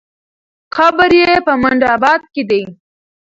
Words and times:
قبر 0.75 1.11
یې 1.21 1.31
په 1.45 1.53
منډآباد 1.61 2.21
کې 2.33 2.43
دی. 2.49 2.63